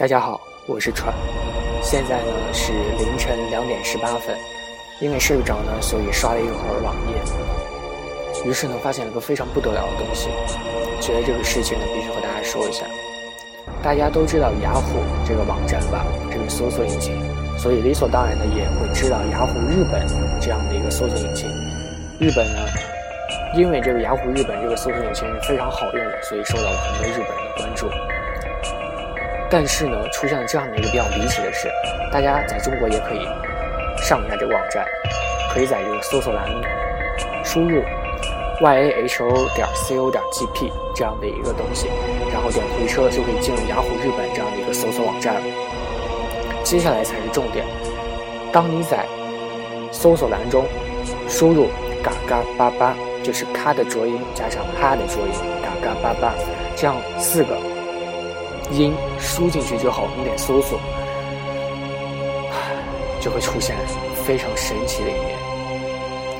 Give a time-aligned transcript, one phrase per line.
[0.00, 1.12] 大家好，我是川，
[1.82, 4.34] 现在呢是凌晨两点十八分，
[4.98, 10.30] 因为睡不着呢，所以刷了一会儿网页，于是呢发现了个非常不得了的东西，
[11.02, 12.86] 觉得这个事情呢必须和大家说一下。
[13.82, 17.20] 大家都知道雅虎这个网站吧，这个搜索引擎，
[17.58, 20.06] 所以理所当然的也会知道雅虎日本
[20.40, 21.46] 这样的一个搜索引擎。
[22.18, 22.64] 日本呢，
[23.54, 27.86] 因为这个雅虎日本这个搜索引擎是非常好用的，所以受到了很多日本人的关注。
[29.50, 31.68] 但是呢，出现了这样的一个比较离奇的事，
[32.12, 33.26] 大家在中国也可以
[33.98, 34.86] 上一下这个网站，
[35.52, 36.48] 可以在这个搜索栏
[37.44, 37.82] 输入
[38.60, 41.88] y a h o 点 c o 点 g p 这样的一个东西，
[42.32, 45.40] 然后点回车就可以进入雅虎日本这样的一个搜索网站了。
[46.62, 47.66] 接下来才是重点，
[48.52, 49.04] 当你在
[49.90, 50.64] 搜索栏中
[51.28, 51.66] 输入
[52.04, 56.34] 嘎嘎巴巴，就是咔的浊音加上哈的浊音，嘎嘎巴巴
[56.76, 57.69] 这样四个。
[58.72, 60.80] 音输进去之后，你点搜索，
[63.20, 63.76] 就会出现
[64.24, 65.36] 非常神奇的一面。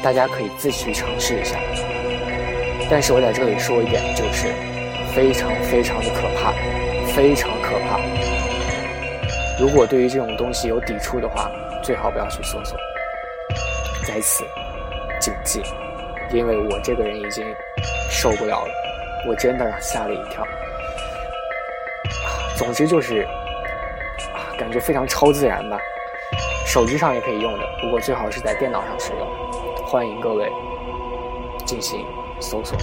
[0.03, 1.59] 大家可以自己去尝试一下。
[2.89, 4.49] 但是我在这里说一点，就是
[5.15, 6.53] 非常非常的可怕，
[7.15, 8.01] 非常可怕。
[9.61, 11.51] 如果对于这种东西有抵触的话，
[11.83, 12.79] 最好不要去搜索。
[14.07, 14.45] 在此
[15.21, 15.63] 谨记，
[16.33, 17.45] 因为我这个人已经
[18.11, 18.73] 受不了了，
[19.29, 20.43] 我真的吓了一跳。
[22.61, 23.23] 总之就是
[24.35, 25.79] 啊，感觉非常超自然吧。
[26.67, 29.27] 手机上也可以用的，不过最好是在电脑上使用。
[29.87, 30.53] 欢迎各位
[31.65, 32.05] 进行
[32.39, 32.77] 搜索。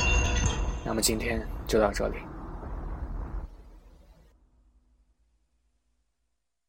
[0.83, 2.15] 那么今天就到这里。